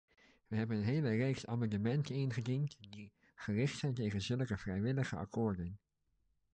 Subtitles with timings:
[0.47, 5.79] We hebben een hele reeks amendementen ingediend die gericht zijn tegen zulke vrijwillige akkoorden.